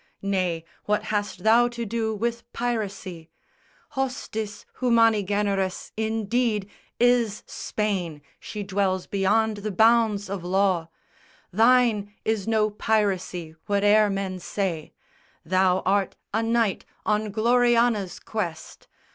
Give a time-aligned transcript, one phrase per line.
[0.23, 3.29] Nay; what hast thou to do with piracy?
[3.91, 6.67] Hostis humani generis indeed
[6.99, 10.89] Is Spain: she dwells beyond the bounds of law;
[11.53, 14.91] Thine is no piracy, whate'er men say,
[15.45, 18.87] Thou art a knight on Gloriana's quest.